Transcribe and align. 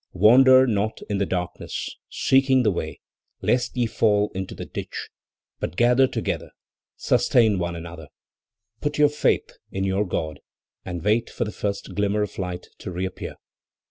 "Wander 0.13 0.65
not 0.65 0.99
in 1.11 1.19
the 1.19 1.27
darkness, 1.27 1.95
seeking 2.09 2.63
the 2.63 2.71
way, 2.71 3.01
lest 3.43 3.77
ye 3.77 3.85
fall 3.85 4.31
into 4.33 4.55
the 4.55 4.65
ditch; 4.65 5.09
but 5.59 5.75
gather 5.75 6.07
together, 6.07 6.49
sustain 6.97 7.59
one 7.59 7.75
another, 7.75 8.07
put 8.79 8.97
your 8.97 9.09
faith 9.09 9.51
in 9.69 9.83
your 9.83 10.07
God 10.07 10.39
and 10.83 11.03
wait 11.03 11.29
for 11.29 11.43
the 11.45 11.51
first 11.51 11.93
glimmer 11.93 12.23
of 12.23 12.39
light 12.39 12.65
to 12.79 12.89
reappear. 12.89 13.35